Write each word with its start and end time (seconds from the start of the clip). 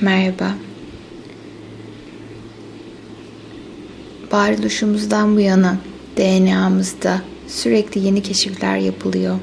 Merhaba. 0.00 0.54
Varoluşumuzdan 4.32 5.36
bu 5.36 5.40
yana 5.40 5.76
DNA'mızda 6.16 7.22
sürekli 7.48 8.00
yeni 8.00 8.22
keşifler 8.22 8.76
yapılıyor. 8.76 9.38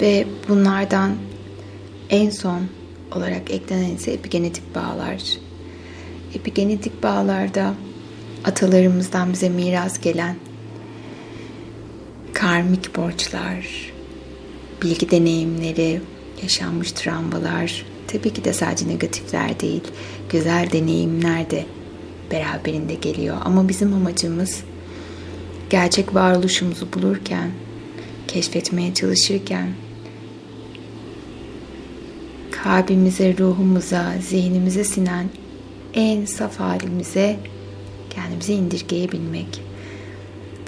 Ve 0.00 0.26
bunlardan 0.48 1.12
en 2.10 2.30
son 2.30 2.60
olarak 3.12 3.50
eklenen 3.50 3.94
ise 3.94 4.12
epigenetik 4.12 4.74
bağlar. 4.74 5.22
Epigenetik 6.34 7.02
bağlarda 7.02 7.74
atalarımızdan 8.44 9.32
bize 9.32 9.48
miras 9.48 10.00
gelen 10.00 10.36
karmik 12.32 12.96
borçlar, 12.96 13.92
bilgi 14.82 15.10
deneyimleri, 15.10 16.00
yaşanmış 16.42 16.92
travmalar, 16.92 17.89
tabii 18.12 18.32
ki 18.32 18.44
de 18.44 18.52
sadece 18.52 18.88
negatifler 18.88 19.60
değil, 19.60 19.82
güzel 20.28 20.68
deneyimler 20.72 21.50
de 21.50 21.66
beraberinde 22.30 22.94
geliyor. 22.94 23.36
Ama 23.44 23.68
bizim 23.68 23.94
amacımız 23.94 24.62
gerçek 25.70 26.14
varoluşumuzu 26.14 26.92
bulurken, 26.92 27.50
keşfetmeye 28.28 28.94
çalışırken 28.94 29.68
kalbimize, 32.64 33.38
ruhumuza, 33.38 34.14
zihnimize 34.28 34.84
sinen 34.84 35.26
en 35.94 36.24
saf 36.24 36.60
halimize 36.60 37.36
kendimizi 38.10 38.52
indirgeyebilmek. 38.52 39.62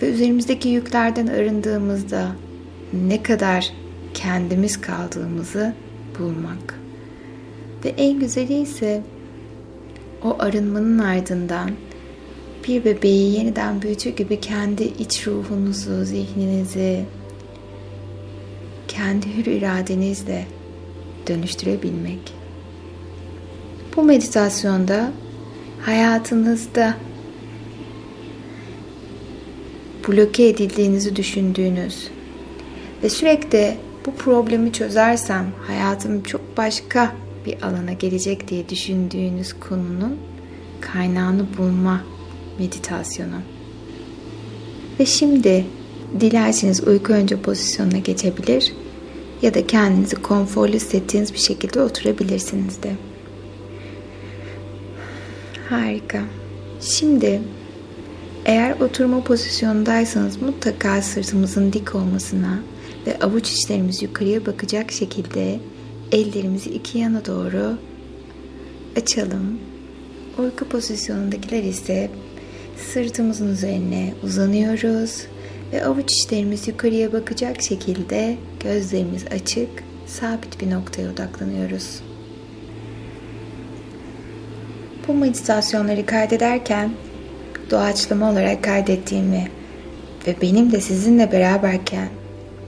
Ve 0.03 0.07
üzerimizdeki 0.07 0.69
yüklerden 0.69 1.27
arındığımızda 1.27 2.37
ne 2.93 3.23
kadar 3.23 3.73
kendimiz 4.15 4.81
kaldığımızı 4.81 5.75
bulmak. 6.19 6.82
Ve 7.85 7.89
en 7.89 8.21
güzeli 8.21 8.61
ise 8.61 9.03
o 10.25 10.37
arınmanın 10.39 10.99
ardından 10.99 11.71
bir 12.69 12.85
bebeği 12.85 13.35
yeniden 13.35 13.83
büyütür 13.83 14.11
gibi 14.11 14.41
kendi 14.41 14.83
iç 14.83 15.27
ruhunuzu, 15.27 16.05
zihninizi, 16.05 17.05
kendi 18.89 19.37
hür 19.37 19.47
iradenizle 19.47 20.47
dönüştürebilmek. 21.29 22.35
Bu 23.97 24.03
meditasyonda 24.03 25.13
hayatınızda 25.81 26.95
bloke 30.09 30.49
edildiğinizi 30.49 31.17
düşündüğünüz 31.17 32.09
ve 33.03 33.09
sürekli 33.09 33.77
bu 34.07 34.15
problemi 34.15 34.73
çözersem 34.73 35.47
hayatım 35.67 36.23
çok 36.23 36.57
başka 36.57 37.13
bir 37.47 37.63
alana 37.63 37.93
gelecek 37.93 38.49
diye 38.49 38.69
düşündüğünüz 38.69 39.53
konunun 39.53 40.19
kaynağını 40.81 41.47
bulma 41.59 42.05
meditasyonu. 42.59 43.41
Ve 45.01 45.07
şimdi 45.07 45.67
dilerseniz 46.21 46.89
uyku 46.89 47.13
önce 47.13 47.37
pozisyonuna 47.37 47.99
geçebilir 47.99 48.73
ya 49.43 49.55
da 49.55 49.67
kendinizi 49.67 50.17
konforlu 50.17 50.73
hissettiğiniz 50.73 51.33
bir 51.33 51.39
şekilde 51.39 51.83
oturabilirsiniz 51.83 52.83
de. 52.83 52.93
Harika. 55.69 56.23
Şimdi 56.81 57.43
eğer 58.45 58.81
oturma 58.81 59.25
pozisyonundaysanız 59.25 60.43
mutlaka 60.43 61.03
sırtımızın 61.03 61.73
dik 61.73 61.95
olmasına 61.95 62.59
ve 63.07 63.19
avuç 63.19 63.51
içlerimiz 63.53 64.03
yukarıya 64.03 64.47
bakacak 64.47 64.93
şekilde 64.93 65.61
ellerimizi 66.13 66.71
iki 66.71 66.99
yana 66.99 67.25
doğru 67.27 67.79
açalım. 68.97 69.59
Uyku 70.39 70.65
pozisyonundakiler 70.65 71.63
ise 71.63 72.11
sırtımızın 72.93 73.53
üzerine 73.53 74.15
uzanıyoruz 74.23 75.27
ve 75.73 75.85
avuç 75.85 76.13
içlerimiz 76.13 76.69
yukarıya 76.69 77.13
bakacak 77.13 77.63
şekilde 77.63 78.37
gözlerimiz 78.61 79.25
açık, 79.27 79.69
sabit 80.07 80.61
bir 80.61 80.71
noktaya 80.71 81.11
odaklanıyoruz. 81.13 82.01
Bu 85.09 85.15
meditasyonları 85.15 86.07
kaydederken 86.07 86.91
doğaçlama 87.71 88.31
olarak 88.31 88.65
kaydettiğimi 88.65 89.49
ve 90.27 90.37
benim 90.43 90.73
de 90.73 90.81
sizinle 90.81 91.33
beraberken 91.33 92.09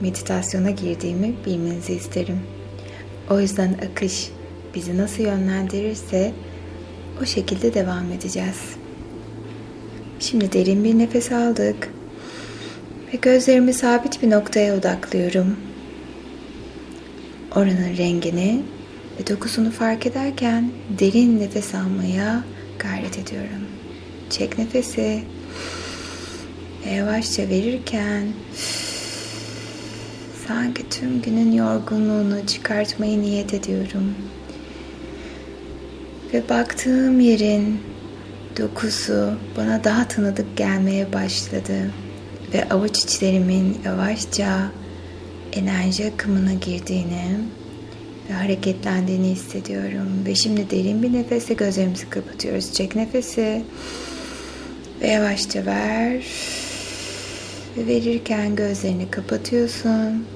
meditasyona 0.01 0.69
girdiğimi 0.69 1.33
bilmenizi 1.45 1.93
isterim. 1.93 2.54
O 3.29 3.39
yüzden 3.39 3.75
akış 3.91 4.29
bizi 4.75 4.97
nasıl 4.97 5.23
yönlendirirse 5.23 6.31
o 7.21 7.25
şekilde 7.25 7.73
devam 7.73 8.11
edeceğiz. 8.11 8.59
Şimdi 10.19 10.53
derin 10.53 10.83
bir 10.83 10.97
nefes 10.97 11.31
aldık 11.31 11.89
ve 13.13 13.17
gözlerimi 13.21 13.73
sabit 13.73 14.21
bir 14.21 14.29
noktaya 14.29 14.75
odaklıyorum. 14.77 15.55
Oranın 17.55 17.97
rengini 17.97 18.61
ve 19.19 19.27
dokusunu 19.27 19.71
fark 19.71 20.05
ederken 20.05 20.71
derin 20.99 21.39
nefes 21.39 21.75
almaya 21.75 22.43
gayret 22.79 23.19
ediyorum. 23.19 23.65
Çek 24.29 24.57
nefesi 24.57 25.23
ve 26.85 26.89
yavaşça 26.89 27.49
verirken 27.49 28.27
sanki 30.47 30.89
tüm 30.89 31.21
günün 31.21 31.51
yorgunluğunu 31.51 32.47
çıkartmayı 32.47 33.21
niyet 33.21 33.53
ediyorum. 33.53 34.15
Ve 36.33 36.49
baktığım 36.49 37.19
yerin 37.19 37.79
dokusu 38.57 39.33
bana 39.57 39.83
daha 39.83 40.07
tanıdık 40.07 40.57
gelmeye 40.57 41.13
başladı 41.13 41.91
ve 42.53 42.69
avuç 42.69 42.99
içlerimin 42.99 43.77
yavaşça 43.85 44.71
enerji 45.53 46.11
akımına 46.13 46.53
girdiğini 46.53 47.37
ve 48.29 48.33
hareketlendiğini 48.33 49.27
hissediyorum. 49.27 50.09
Ve 50.25 50.35
şimdi 50.35 50.69
derin 50.69 51.03
bir 51.03 51.13
nefesle 51.13 51.53
gözlerimizi 51.53 52.09
kapatıyoruz. 52.09 52.73
Çek 52.73 52.95
nefesi 52.95 53.63
ve 55.01 55.07
yavaşça 55.07 55.65
ver. 55.65 56.25
Ve 57.77 57.87
verirken 57.87 58.55
gözlerini 58.55 59.11
kapatıyorsun. 59.11 60.34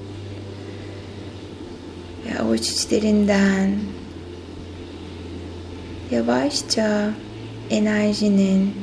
Avuç 2.39 2.69
içlerinden 2.69 3.71
yavaşça 6.11 7.09
enerjinin 7.69 8.73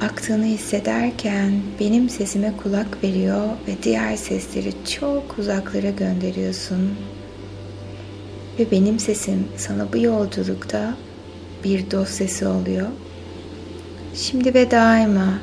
aktığını 0.00 0.44
hissederken 0.44 1.52
benim 1.80 2.08
sesime 2.08 2.52
kulak 2.62 3.04
veriyor 3.04 3.48
ve 3.68 3.72
diğer 3.82 4.16
sesleri 4.16 4.72
çok 5.00 5.38
uzaklara 5.38 5.90
gönderiyorsun. 5.90 6.90
Ve 8.58 8.70
benim 8.70 8.98
sesim 8.98 9.48
sana 9.56 9.92
bu 9.92 9.98
yolculukta 9.98 10.96
bir 11.64 11.90
dost 11.90 12.12
sesi 12.12 12.46
oluyor. 12.46 12.88
Şimdi 14.14 14.54
ve 14.54 14.70
daima 14.70 15.38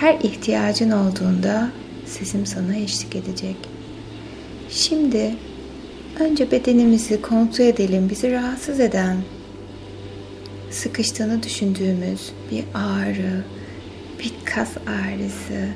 her 0.00 0.14
ihtiyacın 0.14 0.90
olduğunda 0.90 1.70
sesim 2.06 2.46
sana 2.46 2.76
eşlik 2.76 3.16
edecek. 3.16 3.56
Şimdi 4.70 5.34
önce 6.22 6.50
bedenimizi 6.50 7.22
kontrol 7.22 7.64
edelim. 7.64 8.10
Bizi 8.10 8.32
rahatsız 8.32 8.80
eden, 8.80 9.16
sıkıştığını 10.70 11.42
düşündüğümüz 11.42 12.32
bir 12.50 12.64
ağrı, 12.74 13.44
bir 14.18 14.32
kas 14.44 14.70
ağrısı 14.76 15.68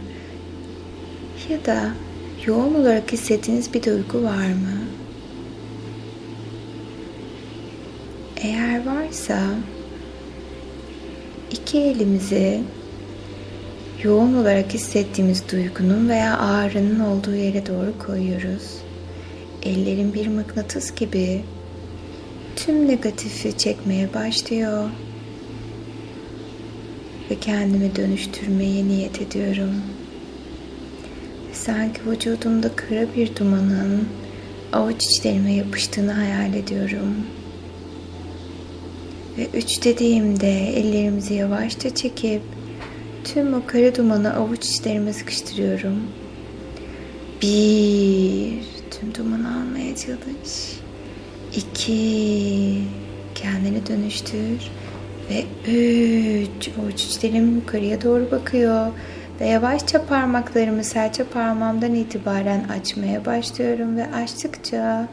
ya 1.51 1.65
da 1.67 1.91
yoğun 2.47 2.75
olarak 2.75 3.13
hissettiğiniz 3.13 3.75
bir 3.75 3.83
duygu 3.83 4.23
var 4.23 4.47
mı? 4.47 4.79
Eğer 8.37 8.87
varsa 8.87 9.41
iki 11.51 11.79
elimizi 11.79 12.61
yoğun 14.03 14.35
olarak 14.35 14.75
hissettiğimiz 14.75 15.49
duygunun 15.53 16.09
veya 16.09 16.39
ağrının 16.39 17.01
olduğu 17.01 17.35
yere 17.35 17.67
doğru 17.67 17.99
koyuyoruz. 18.07 18.86
Ellerin 19.67 20.15
bir 20.15 20.27
mıknatıs 20.27 20.95
gibi 20.95 21.43
tüm 22.57 22.89
negatifi 22.89 23.59
çekmeye 23.59 24.15
başlıyor 24.15 24.91
ve 27.31 27.35
kendimi 27.41 27.97
dönüştürmeye 27.97 28.85
niyet 28.85 29.23
ediyorum. 29.23 29.75
Sanki 31.53 32.01
vücudumda 32.11 32.77
kara 32.77 33.07
bir 33.17 33.37
dumanın 33.37 34.09
avuç 34.73 35.05
içlerime 35.05 35.53
yapıştığını 35.53 36.13
hayal 36.13 36.55
ediyorum. 36.55 37.17
Ve 39.39 39.47
üç 39.55 39.85
dediğimde 39.85 40.79
ellerimizi 40.79 41.35
yavaşça 41.35 41.95
çekip 41.95 42.43
tüm 43.25 43.55
o 43.55 43.63
kara 43.67 43.95
dumanı 43.95 44.35
avuç 44.35 44.65
içlerime 44.65 45.13
sıkıştırıyorum. 45.13 45.97
Bir, 47.43 48.16
almaya 49.97 50.07
çalış. 50.07 50.81
İki, 51.57 52.83
kendi 53.35 53.65
kendini 53.65 53.87
dönüştür. 53.87 54.71
Ve 55.31 55.45
üç, 55.73 56.69
avuç 56.79 57.05
içlerim 57.05 57.55
yukarıya 57.55 58.03
doğru 58.03 58.31
bakıyor. 58.31 58.87
Ve 59.41 59.47
yavaşça 59.47 60.07
parmaklarımı 60.07 60.85
serçe 60.85 61.25
parmağımdan 61.25 61.95
itibaren 61.95 62.65
açmaya 62.65 63.25
başlıyorum. 63.25 63.97
Ve 63.97 64.07
açtıkça 64.07 65.09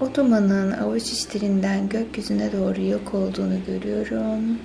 o 0.00 0.14
dumanın 0.14 0.72
avuç 0.72 1.12
içlerinden 1.12 1.88
gökyüzüne 1.88 2.52
doğru 2.52 2.82
yok 2.82 3.14
olduğunu 3.14 3.58
görüyorum. 3.66 4.58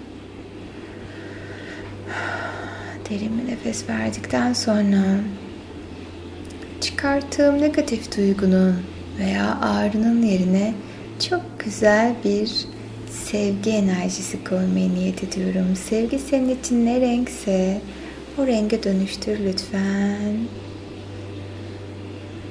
Derin 3.09 3.31
bir 3.37 3.51
nefes 3.51 3.89
verdikten 3.89 4.53
sonra 4.53 5.03
çıkarttığım 6.81 7.61
negatif 7.61 8.17
duygunun 8.17 8.92
veya 9.19 9.59
ağrının 9.61 10.21
yerine 10.21 10.73
çok 11.29 11.41
güzel 11.59 12.15
bir 12.23 12.51
sevgi 13.11 13.69
enerjisi 13.69 14.43
koymayı 14.43 14.95
niyet 14.95 15.23
ediyorum. 15.23 15.75
Sevgi 15.89 16.19
senin 16.19 16.59
için 16.59 16.85
ne 16.85 17.01
renkse 17.01 17.81
o 18.37 18.47
renge 18.47 18.83
dönüştür 18.83 19.39
lütfen. 19.45 20.37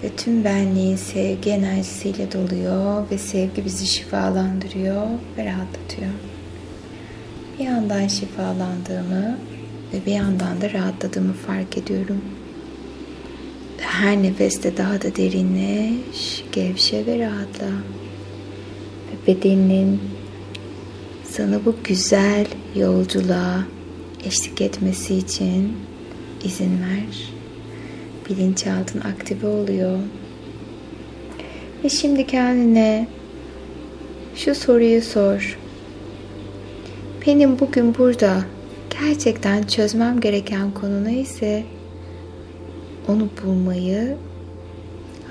Ve 0.03 0.09
tüm 0.17 0.44
benliğin 0.44 0.97
sevgi 0.97 1.50
enerjisiyle 1.50 2.32
doluyor 2.32 3.11
ve 3.11 3.19
sevgi 3.19 3.64
bizi 3.64 3.87
şifalandırıyor 3.87 5.06
ve 5.38 5.44
rahatlatıyor. 5.44 6.12
Bir 7.59 7.64
yandan 7.64 8.09
şifalandığımı 8.09 9.38
ve 9.93 10.06
bir 10.06 10.12
yandan 10.12 10.61
da 10.61 10.73
rahatladığımı 10.73 11.32
fark 11.32 11.79
ediyorum. 11.79 12.23
Her 13.82 14.23
nefeste 14.23 14.76
daha 14.76 15.02
da 15.02 15.17
derinleş, 15.17 16.44
gevşe 16.52 17.06
ve 17.06 17.19
rahatla. 17.19 17.67
Ve 19.08 19.26
bedeninin 19.26 20.00
sana 21.25 21.64
bu 21.64 21.75
güzel 21.84 22.46
yolculuğa 22.75 23.64
eşlik 24.25 24.61
etmesi 24.61 25.14
için 25.14 25.73
izin 26.44 26.70
ver. 26.70 27.32
Bilinçaltın 28.29 29.00
aktive 29.00 29.46
oluyor. 29.46 29.99
Ve 31.85 31.88
şimdi 31.88 32.26
kendine 32.26 33.08
şu 34.37 34.55
soruyu 34.55 35.02
sor. 35.02 35.58
Benim 37.26 37.58
bugün 37.58 37.94
burada 37.99 38.44
gerçekten 39.00 39.62
çözmem 39.62 40.20
gereken 40.20 40.70
konu 40.70 41.05
neyse 41.05 41.64
onu 43.08 43.28
bulmayı, 43.44 44.16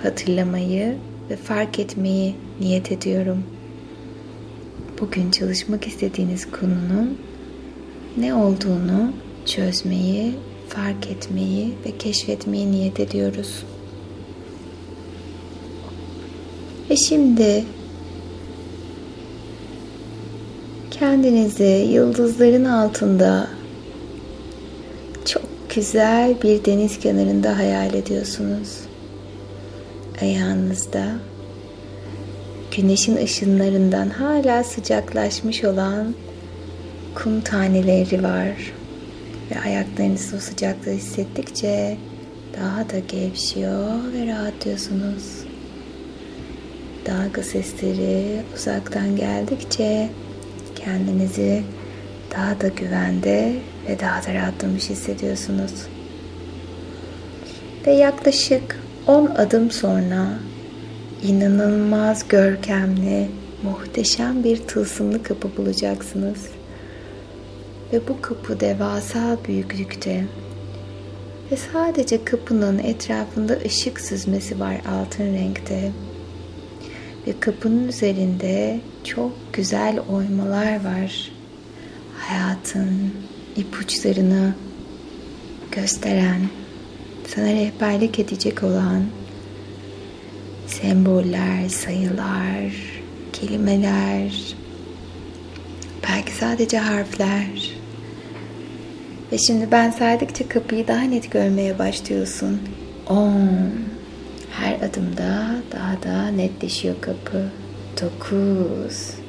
hatırlamayı 0.03 0.97
ve 1.29 1.35
fark 1.35 1.79
etmeyi 1.79 2.35
niyet 2.59 2.91
ediyorum. 2.91 3.43
Bugün 5.01 5.31
çalışmak 5.31 5.87
istediğiniz 5.87 6.51
konunun 6.51 7.17
ne 8.17 8.33
olduğunu 8.33 9.13
çözmeyi, 9.45 10.33
fark 10.69 11.07
etmeyi 11.07 11.73
ve 11.85 11.97
keşfetmeyi 11.97 12.71
niyet 12.71 12.99
ediyoruz. 12.99 13.63
Ve 16.89 16.95
şimdi 16.95 17.63
kendinizi 20.91 21.87
yıldızların 21.91 22.65
altında 22.65 23.47
güzel 25.75 26.41
bir 26.41 26.65
deniz 26.65 26.99
kenarında 26.99 27.57
hayal 27.57 27.93
ediyorsunuz. 27.93 28.79
Ayağınızda 30.21 31.05
güneşin 32.77 33.15
ışınlarından 33.15 34.09
hala 34.09 34.63
sıcaklaşmış 34.63 35.63
olan 35.63 36.15
kum 37.15 37.41
taneleri 37.41 38.23
var. 38.23 38.73
Ve 39.51 39.59
ayaklarınız 39.59 40.33
o 40.37 40.39
sıcaklığı 40.39 40.91
hissettikçe 40.91 41.97
daha 42.59 42.89
da 42.89 42.99
gevşiyor 42.99 44.13
ve 44.13 44.27
rahatlıyorsunuz. 44.27 45.23
Dalga 47.05 47.43
sesleri 47.43 48.41
uzaktan 48.55 49.15
geldikçe 49.15 50.09
kendinizi 50.75 51.63
daha 52.31 52.61
da 52.61 52.67
güvende 52.67 53.53
ve 53.89 53.99
daha 53.99 54.23
da 54.23 54.33
rahatlamış 54.33 54.89
hissediyorsunuz. 54.89 55.73
Ve 57.87 57.91
yaklaşık 57.91 58.79
10 59.07 59.25
adım 59.25 59.71
sonra 59.71 60.27
inanılmaz 61.23 62.27
görkemli, 62.27 63.27
muhteşem 63.63 64.43
bir 64.43 64.57
tılsımlı 64.57 65.23
kapı 65.23 65.57
bulacaksınız. 65.57 66.47
Ve 67.93 68.07
bu 68.07 68.21
kapı 68.21 68.59
devasa 68.59 69.37
büyüklükte. 69.47 70.25
Ve 71.51 71.57
sadece 71.73 72.25
kapının 72.25 72.79
etrafında 72.79 73.57
ışık 73.65 74.01
süzmesi 74.01 74.59
var 74.59 74.81
altın 74.89 75.33
renkte. 75.33 75.91
Ve 77.27 77.39
kapının 77.39 77.87
üzerinde 77.87 78.79
çok 79.03 79.31
güzel 79.53 79.99
oymalar 79.99 80.85
var. 80.85 81.31
Hayatın 82.17 83.13
ipuçlarını 83.57 84.53
gösteren, 85.71 86.41
sana 87.27 87.47
rehberlik 87.47 88.19
edecek 88.19 88.63
olan 88.63 89.03
semboller, 90.67 91.69
sayılar, 91.69 92.73
kelimeler, 93.33 94.55
belki 96.09 96.31
sadece 96.31 96.77
harfler. 96.77 97.71
Ve 99.31 99.37
şimdi 99.37 99.71
ben 99.71 99.91
saydıkça 99.91 100.47
kapıyı 100.47 100.87
daha 100.87 101.01
net 101.01 101.31
görmeye 101.31 101.79
başlıyorsun. 101.79 102.61
10 103.09 103.49
Her 104.51 104.75
adımda 104.75 105.55
daha 105.71 106.03
da 106.03 106.27
netleşiyor 106.27 106.95
kapı. 107.01 107.49
9 108.01 109.20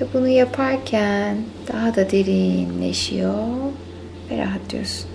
Ve 0.00 0.06
bunu 0.14 0.28
yaparken 0.28 1.36
daha 1.72 1.94
da 1.94 2.10
derinleşiyor 2.10 3.46
ve 4.30 4.38
rahatlıyorsun. 4.38 5.10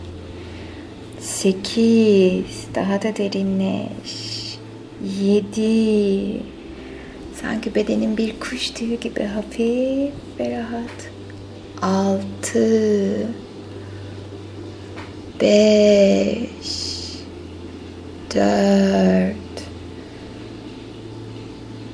8 1.20 2.46
Daha 2.76 3.02
da 3.02 3.16
derinleş. 3.16 4.60
7 5.22 6.42
Sanki 7.42 7.76
bedenin 7.76 8.18
bir 8.18 8.40
kuş 8.40 8.70
tüyü 8.70 9.00
gibi 9.00 9.24
hafif 9.24 10.14
ve 10.40 10.58
rahat. 10.58 11.12
6 11.82 13.28
5 15.42 16.50
4 18.36 19.36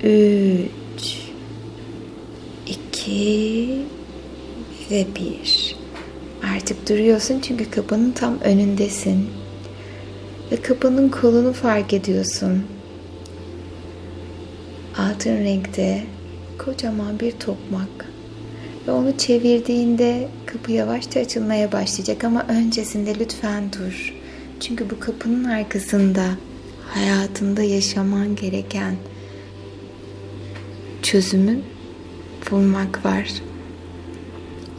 3 0.04 0.79
2 3.10 3.86
ve 4.92 5.08
1 5.16 5.76
Artık 6.56 6.90
duruyorsun 6.90 7.40
çünkü 7.40 7.72
kapının 7.72 8.12
tam 8.12 8.40
önündesin. 8.40 9.28
Ve 10.52 10.56
kapının 10.56 11.10
kolunu 11.10 11.54
fark 11.54 11.94
ediyorsun 11.94 12.64
altın 14.98 15.38
renkte 15.38 16.04
kocaman 16.66 17.20
bir 17.20 17.32
tokmak. 17.32 18.06
Ve 18.88 18.92
onu 18.92 19.18
çevirdiğinde 19.18 20.28
kapı 20.46 20.72
yavaşça 20.72 21.20
açılmaya 21.20 21.72
başlayacak 21.72 22.24
ama 22.24 22.46
öncesinde 22.48 23.20
lütfen 23.20 23.64
dur. 23.74 24.16
Çünkü 24.60 24.90
bu 24.90 25.00
kapının 25.00 25.44
arkasında 25.44 26.26
hayatında 26.88 27.64
yaşaman 27.64 28.36
gereken 28.36 28.96
çözümün 31.02 31.64
bulmak 32.52 33.06
var. 33.06 33.30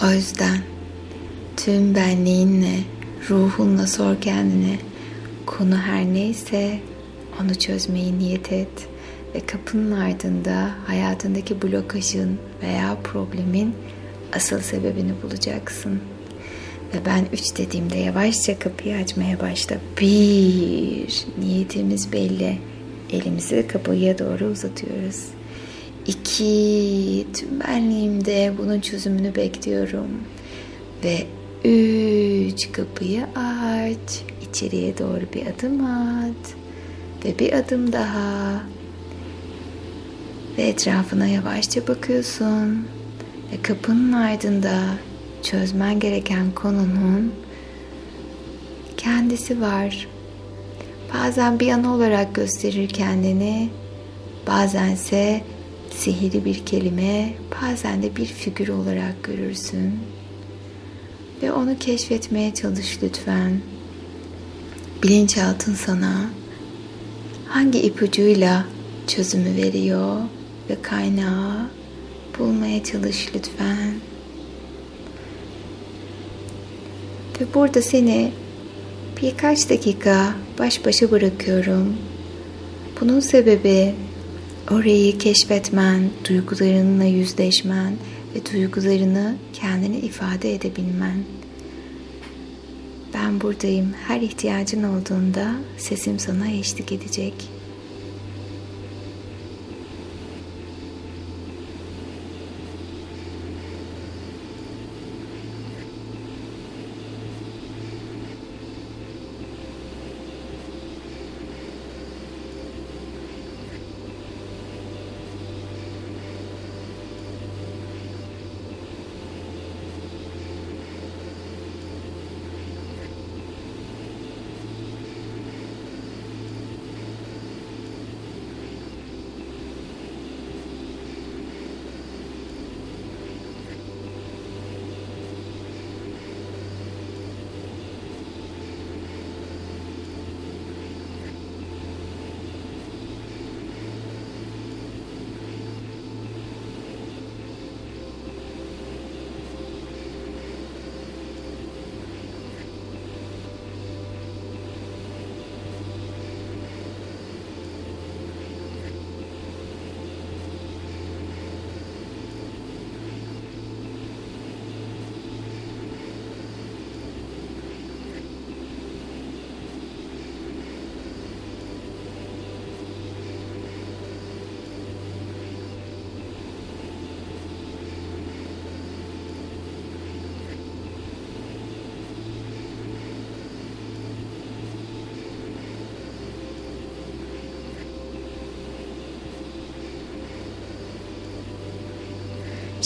O 0.04 0.10
yüzden 0.10 0.58
tüm 1.56 1.94
benliğinle, 1.94 2.76
ruhunla 3.30 3.86
sor 3.86 4.20
kendine. 4.20 4.78
Konu 5.46 5.76
her 5.78 6.04
neyse 6.04 6.78
onu 7.42 7.54
çözmeyi 7.54 8.18
niyet 8.18 8.52
et 8.52 8.88
ve 9.34 9.40
kapının 9.40 9.92
ardında 9.92 10.70
hayatındaki 10.86 11.62
blokajın 11.62 12.38
veya 12.62 12.96
problemin 13.04 13.74
asıl 14.32 14.60
sebebini 14.60 15.12
bulacaksın. 15.22 16.00
Ve 16.94 16.98
ben 17.06 17.26
üç 17.32 17.58
dediğimde 17.58 17.98
yavaşça 17.98 18.58
kapıyı 18.58 18.96
açmaya 18.96 19.40
başla. 19.40 19.76
Bir, 20.00 21.24
niyetimiz 21.38 22.12
belli. 22.12 22.58
Elimizi 23.12 23.66
kapıya 23.66 24.18
doğru 24.18 24.44
uzatıyoruz. 24.44 25.39
İki, 26.06 27.26
tüm 27.34 27.60
benliğimde 27.60 28.52
bunun 28.58 28.80
çözümünü 28.80 29.34
bekliyorum. 29.34 30.08
Ve 31.04 31.26
üç, 31.68 32.72
kapıyı 32.72 33.26
aç. 33.36 34.22
İçeriye 34.50 34.98
doğru 34.98 35.22
bir 35.34 35.46
adım 35.46 35.84
at. 35.84 36.54
Ve 37.24 37.38
bir 37.38 37.52
adım 37.52 37.92
daha 37.92 38.62
ve 40.58 40.62
etrafına 40.62 41.26
yavaşça 41.26 41.88
bakıyorsun 41.88 42.86
Ve 43.52 43.62
kapının 43.62 44.12
ardında 44.12 44.78
çözmen 45.42 46.00
gereken 46.00 46.50
konunun 46.54 47.32
kendisi 48.96 49.60
var. 49.60 50.08
Bazen 51.14 51.60
bir 51.60 51.72
ana 51.72 51.94
olarak 51.94 52.34
gösterir 52.34 52.88
kendini, 52.88 53.68
bazense 54.46 55.40
sihirli 56.00 56.44
bir 56.44 56.66
kelime, 56.66 57.34
bazen 57.62 58.02
de 58.02 58.16
bir 58.16 58.26
figür 58.26 58.68
olarak 58.68 59.22
görürsün. 59.22 59.92
Ve 61.42 61.52
onu 61.52 61.78
keşfetmeye 61.78 62.54
çalış 62.54 62.98
lütfen. 63.02 63.60
Bilinçaltın 65.02 65.74
sana 65.74 66.30
hangi 67.48 67.78
ipucuyla 67.78 68.66
çözümü 69.06 69.56
veriyor 69.56 70.16
ve 70.70 70.82
kaynağı 70.82 71.66
bulmaya 72.38 72.84
çalış 72.84 73.28
lütfen. 73.34 73.94
Ve 77.40 77.44
burada 77.54 77.82
seni 77.82 78.32
birkaç 79.22 79.70
dakika 79.70 80.34
baş 80.58 80.86
başa 80.86 81.10
bırakıyorum. 81.10 81.96
Bunun 83.00 83.20
sebebi 83.20 83.94
orayı 84.70 85.18
keşfetmen, 85.18 86.10
duygularınla 86.28 87.04
yüzleşmen 87.04 87.92
ve 88.34 88.52
duygularını 88.52 89.36
kendine 89.52 89.98
ifade 89.98 90.54
edebilmen. 90.54 91.24
Ben 93.14 93.40
buradayım. 93.40 93.92
Her 94.08 94.20
ihtiyacın 94.20 94.82
olduğunda 94.82 95.54
sesim 95.78 96.18
sana 96.18 96.50
eşlik 96.50 96.92
edecek. 96.92 97.34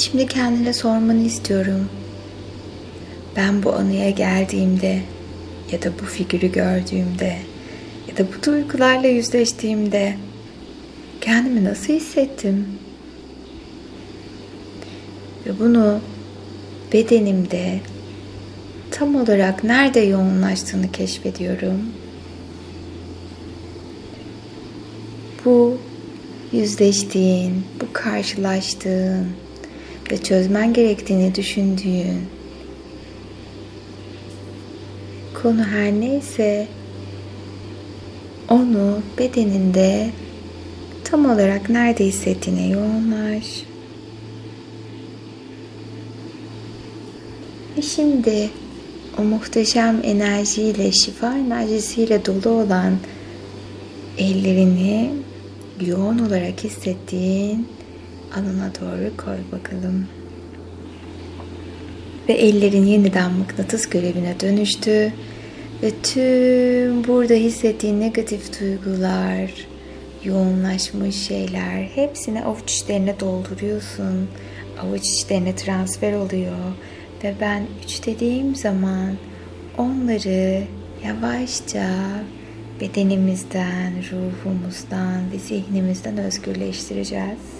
Şimdi 0.04 0.26
kendine 0.26 0.72
sormanı 0.72 1.22
istiyorum. 1.22 1.88
Ben 3.36 3.62
bu 3.62 3.72
anıya 3.72 4.10
geldiğimde 4.10 5.00
ya 5.72 5.82
da 5.82 5.88
bu 6.02 6.04
figürü 6.04 6.52
gördüğümde 6.52 7.36
ya 8.08 8.16
da 8.18 8.26
bu 8.32 8.46
duygularla 8.46 9.08
yüzleştiğimde 9.08 10.16
kendimi 11.20 11.64
nasıl 11.64 11.92
hissettim? 11.92 12.66
Ve 15.46 15.58
bunu 15.60 16.00
bedenimde 16.92 17.80
tam 18.90 19.16
olarak 19.16 19.64
nerede 19.64 20.00
yoğunlaştığını 20.00 20.92
keşfediyorum. 20.92 21.80
Bu 25.44 25.78
yüzleştiğin, 26.52 27.64
bu 27.80 27.86
karşılaştığın 27.92 29.43
ve 30.10 30.22
çözmen 30.22 30.72
gerektiğini 30.72 31.34
düşündüğün 31.34 32.20
konu 35.42 35.64
her 35.64 35.92
neyse 35.92 36.66
onu 38.48 38.98
bedeninde 39.18 40.10
tam 41.04 41.26
olarak 41.30 41.70
nerede 41.70 42.04
hissettiğine 42.04 42.66
yoğunlaş. 42.68 43.62
Ve 47.76 47.82
şimdi 47.82 48.50
o 49.18 49.22
muhteşem 49.22 50.00
enerjiyle, 50.04 50.92
şifa 50.92 51.38
enerjisiyle 51.38 52.24
dolu 52.24 52.48
olan 52.48 52.96
ellerini 54.18 55.10
yoğun 55.86 56.18
olarak 56.18 56.64
hissettiğin 56.64 57.68
alına 58.36 58.70
doğru 58.80 59.16
koy 59.16 59.38
bakalım. 59.52 60.08
Ve 62.28 62.32
ellerin 62.32 62.86
yeniden 62.86 63.32
mıknatıs 63.32 63.86
görevine 63.86 64.40
dönüştü. 64.40 65.12
Ve 65.82 65.90
tüm 66.02 67.04
burada 67.04 67.34
hissettiğin 67.34 68.00
negatif 68.00 68.60
duygular, 68.60 69.50
yoğunlaşmış 70.24 71.16
şeyler 71.16 71.82
hepsini 71.82 72.44
avuç 72.44 72.72
içlerine 72.72 73.20
dolduruyorsun. 73.20 74.28
Avuç 74.82 75.06
içlerine 75.06 75.56
transfer 75.56 76.12
oluyor. 76.12 76.72
Ve 77.24 77.34
ben 77.40 77.66
üç 77.84 78.06
dediğim 78.06 78.56
zaman 78.56 79.16
onları 79.78 80.62
yavaşça 81.04 81.90
bedenimizden, 82.80 83.92
ruhumuzdan 84.12 85.32
ve 85.32 85.38
zihnimizden 85.38 86.18
özgürleştireceğiz. 86.18 87.53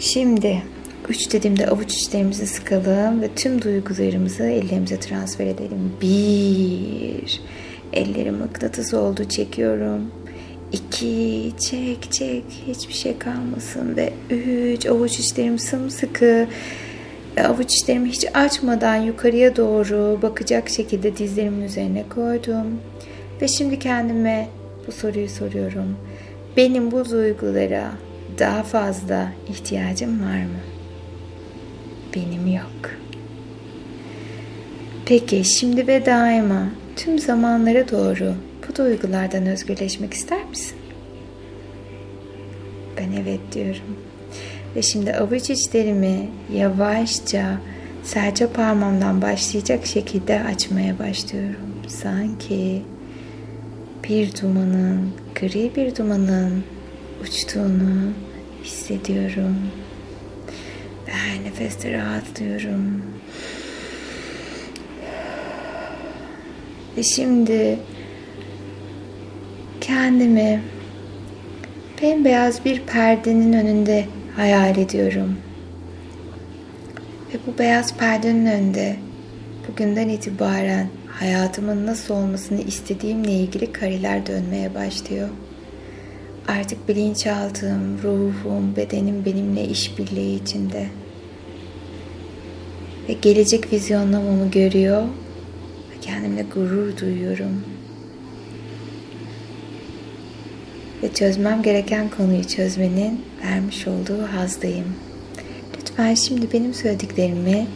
Şimdi 0.00 0.62
üç 1.08 1.32
dediğimde 1.32 1.66
avuç 1.66 1.94
içlerimizi 1.94 2.46
sıkalım 2.46 3.22
ve 3.22 3.28
tüm 3.36 3.62
duygularımızı 3.62 4.42
ellerimize 4.42 5.00
transfer 5.00 5.46
edelim. 5.46 5.92
Bir, 6.02 7.40
ellerim 7.92 8.34
mıknatıs 8.34 8.94
oldu 8.94 9.24
çekiyorum. 9.24 10.10
İki, 10.72 11.52
çek 11.58 12.12
çek 12.12 12.44
hiçbir 12.66 12.94
şey 12.94 13.18
kalmasın 13.18 13.96
ve 13.96 14.12
üç, 14.30 14.86
avuç 14.86 15.18
içlerim 15.18 15.58
sımsıkı. 15.58 16.46
Avuç 17.44 17.74
içlerimi 17.74 18.08
hiç 18.08 18.24
açmadan 18.34 18.96
yukarıya 18.96 19.56
doğru 19.56 20.18
bakacak 20.22 20.68
şekilde 20.68 21.16
dizlerimin 21.16 21.62
üzerine 21.62 22.04
koydum. 22.14 22.66
Ve 23.42 23.48
şimdi 23.48 23.78
kendime 23.78 24.48
bu 24.86 24.92
soruyu 24.92 25.28
soruyorum. 25.28 25.96
Benim 26.56 26.90
bu 26.90 27.10
duygulara 27.10 27.90
daha 28.40 28.62
fazla 28.62 29.32
ihtiyacım 29.48 30.22
var 30.22 30.38
mı? 30.38 30.60
Benim 32.14 32.46
yok. 32.46 32.90
Peki 35.06 35.44
şimdi 35.44 35.86
ve 35.86 36.06
daima 36.06 36.62
tüm 36.96 37.18
zamanlara 37.18 37.88
doğru 37.88 38.34
bu 38.68 38.76
duygulardan 38.76 39.46
özgürleşmek 39.46 40.14
ister 40.14 40.44
misin? 40.44 40.76
Ben 42.96 43.22
evet 43.22 43.40
diyorum. 43.52 43.96
Ve 44.76 44.82
şimdi 44.82 45.14
avuç 45.14 45.50
içlerimi 45.50 46.28
yavaşça 46.52 47.58
serçe 48.02 48.46
parmağımdan 48.46 49.22
başlayacak 49.22 49.86
şekilde 49.86 50.42
açmaya 50.42 50.98
başlıyorum. 50.98 51.70
Sanki 51.88 52.82
bir 54.08 54.42
dumanın, 54.42 55.12
gri 55.40 55.70
bir 55.76 55.96
dumanın 55.96 56.64
uçtuğunu 57.22 58.12
hissediyorum. 58.64 59.56
Ve 61.06 61.12
her 61.12 61.44
nefeste 61.44 61.92
rahatlıyorum. 61.92 63.02
Ve 66.96 67.02
şimdi 67.02 67.78
kendimi 69.80 70.62
bembeyaz 72.02 72.64
bir 72.64 72.80
perdenin 72.80 73.52
önünde 73.52 74.06
hayal 74.36 74.78
ediyorum. 74.78 75.36
Ve 77.34 77.38
bu 77.46 77.58
beyaz 77.58 77.96
perdenin 77.96 78.46
önünde 78.46 78.96
bugünden 79.68 80.08
itibaren 80.08 80.86
hayatımın 81.08 81.86
nasıl 81.86 82.14
olmasını 82.14 82.60
istediğimle 82.60 83.32
ilgili 83.32 83.72
kareler 83.72 84.26
dönmeye 84.26 84.74
başlıyor. 84.74 85.28
Artık 86.48 86.88
bilinçaltım, 86.88 88.02
ruhum, 88.02 88.76
bedenim 88.76 89.24
benimle 89.24 89.64
işbirliği 89.64 90.42
içinde. 90.42 90.86
Ve 93.08 93.12
gelecek 93.12 93.72
vizyonlamamı 93.72 94.50
görüyor 94.50 95.02
ve 95.90 96.00
kendimle 96.00 96.42
gurur 96.54 96.96
duyuyorum. 96.96 97.64
Ve 101.02 101.12
çözmem 101.12 101.62
gereken 101.62 102.10
konuyu 102.16 102.44
çözmenin 102.44 103.24
vermiş 103.44 103.86
olduğu 103.86 104.22
hazdayım. 104.22 104.94
Lütfen 105.78 106.14
şimdi 106.14 106.52
benim 106.52 106.74
söylediklerimi 106.74 107.66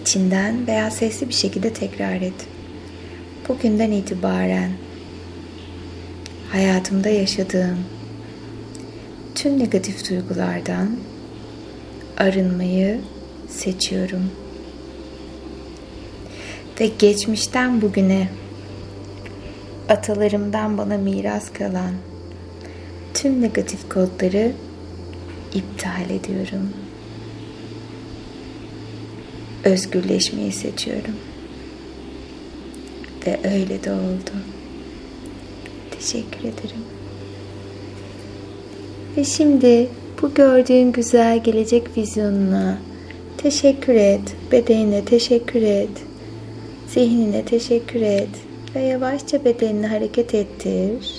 içinden 0.00 0.66
veya 0.66 0.90
sesli 0.90 1.28
bir 1.28 1.34
şekilde 1.34 1.72
tekrar 1.72 2.20
et. 2.20 2.46
Bugünden 3.48 3.90
itibaren 3.90 4.70
hayatımda 6.52 7.08
yaşadığım 7.08 7.78
tüm 9.42 9.58
negatif 9.58 10.10
duygulardan 10.10 10.96
arınmayı 12.16 13.00
seçiyorum. 13.48 14.30
Ve 16.80 16.86
geçmişten 16.98 17.82
bugüne 17.82 18.28
atalarımdan 19.88 20.78
bana 20.78 20.98
miras 20.98 21.52
kalan 21.52 21.94
tüm 23.14 23.42
negatif 23.42 23.88
kodları 23.88 24.52
iptal 25.54 26.10
ediyorum. 26.10 26.70
Özgürleşmeyi 29.64 30.52
seçiyorum. 30.52 31.16
Ve 33.26 33.40
öyle 33.44 33.84
de 33.84 33.92
oldu. 33.92 34.32
Teşekkür 35.90 36.40
ederim. 36.40 36.99
Ve 39.16 39.24
şimdi 39.24 39.88
bu 40.22 40.34
gördüğün 40.34 40.92
güzel 40.92 41.42
gelecek 41.42 41.96
vizyonuna 41.96 42.78
teşekkür 43.36 43.94
et. 43.94 44.20
Bedenine 44.52 45.04
teşekkür 45.04 45.62
et. 45.62 45.90
Zihnine 46.88 47.44
teşekkür 47.44 48.00
et. 48.00 48.28
Ve 48.74 48.80
yavaşça 48.80 49.44
bedenini 49.44 49.86
hareket 49.86 50.34
ettir. 50.34 51.14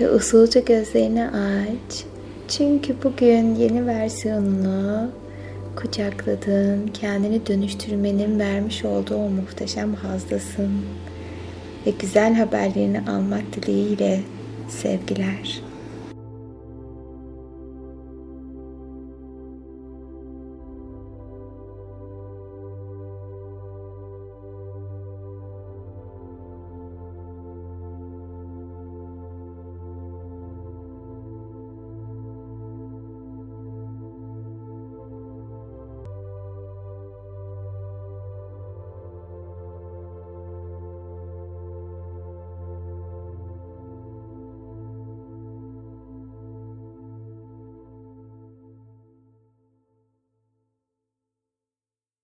Ve 0.00 0.10
usulca 0.10 0.60
gözlerini 0.60 1.24
aç. 1.24 2.04
Çünkü 2.48 2.94
bugün 3.04 3.54
yeni 3.54 3.86
versiyonunu 3.86 5.10
kucakladın. 5.76 6.90
Kendini 6.94 7.46
dönüştürmenin 7.46 8.38
vermiş 8.38 8.84
olduğu 8.84 9.16
o 9.16 9.28
muhteşem 9.28 9.94
hazdasın. 9.94 10.70
Ve 11.86 11.90
güzel 11.90 12.34
haberlerini 12.34 13.00
almak 13.10 13.44
dileğiyle 13.52 14.20
sevgiler. 14.68 15.67